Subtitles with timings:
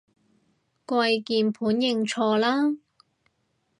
[0.87, 2.73] 跪鍵盤認錯啦